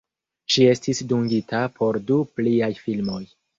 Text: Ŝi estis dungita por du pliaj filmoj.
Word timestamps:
Ŝi 0.55 0.63
estis 0.69 1.01
dungita 1.11 1.61
por 1.77 2.01
du 2.09 2.19
pliaj 2.41 2.73
filmoj. 2.83 3.25